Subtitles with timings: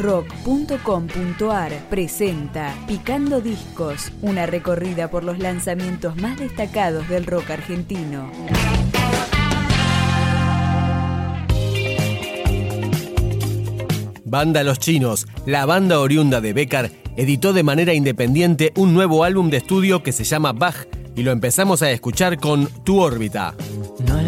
[0.00, 8.30] rock.com.ar presenta Picando Discos, una recorrida por los lanzamientos más destacados del rock argentino.
[14.24, 19.50] Banda Los Chinos, la banda oriunda de Becar, editó de manera independiente un nuevo álbum
[19.50, 20.86] de estudio que se llama Bach
[21.16, 23.54] y lo empezamos a escuchar con Tu órbita.
[24.06, 24.19] No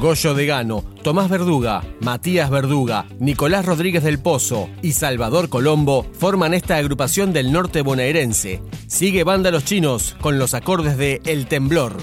[0.00, 6.76] Goyo Degano, Tomás Verduga, Matías Verduga, Nicolás Rodríguez del Pozo y Salvador Colombo forman esta
[6.76, 8.62] agrupación del norte bonaerense.
[8.86, 11.98] Sigue Banda Los Chinos con los acordes de El Temblor.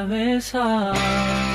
[0.00, 1.49] cabeza.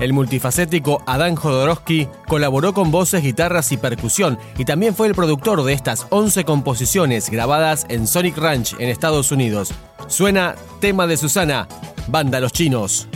[0.00, 5.64] El multifacético Adán Jodorowsky colaboró con voces, guitarras y percusión y también fue el productor
[5.64, 9.72] de estas 11 composiciones grabadas en Sonic Ranch en Estados Unidos.
[10.06, 11.66] Suena Tema de Susana,
[12.06, 13.08] Banda Los Chinos.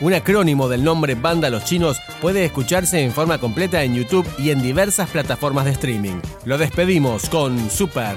[0.00, 4.50] Un acrónimo del nombre Banda Los Chinos, puede escucharse en forma completa en YouTube y
[4.50, 6.20] en diversas plataformas de streaming.
[6.44, 8.16] Lo despedimos con Super.